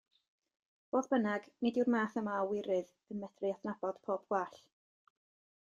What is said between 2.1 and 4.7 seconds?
yma o wirydd yn medru adnabod pob gwall.